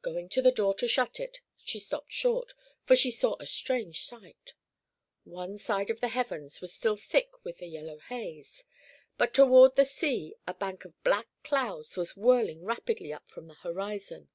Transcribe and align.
Going 0.00 0.30
to 0.30 0.40
the 0.40 0.50
door 0.50 0.72
to 0.76 0.88
shut 0.88 1.20
it, 1.20 1.42
she 1.58 1.78
stopped 1.78 2.10
short, 2.10 2.54
for 2.86 2.96
she 2.96 3.10
saw 3.10 3.36
a 3.38 3.44
strange 3.46 4.02
sight. 4.02 4.54
One 5.24 5.58
side 5.58 5.90
of 5.90 6.00
the 6.00 6.08
heavens 6.08 6.62
was 6.62 6.72
still 6.72 6.96
thick 6.96 7.44
with 7.44 7.58
the 7.58 7.66
yellow 7.66 7.98
haze, 7.98 8.64
but 9.18 9.34
toward 9.34 9.76
the 9.76 9.84
sea 9.84 10.36
a 10.46 10.54
bank 10.54 10.86
of 10.86 10.94
black 11.04 11.28
clouds 11.44 11.98
was 11.98 12.16
whirling 12.16 12.64
rapidly 12.64 13.12
up 13.12 13.28
from 13.28 13.46
the 13.46 13.56
horizon. 13.56 14.30